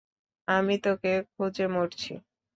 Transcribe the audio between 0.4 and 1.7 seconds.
আমি তোকে খুঁজে